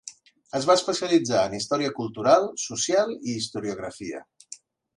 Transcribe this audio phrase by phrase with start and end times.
[0.59, 4.27] Es va especialitzar en Història Cultural, Social i Historiografia.